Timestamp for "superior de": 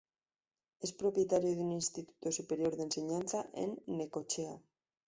2.31-2.81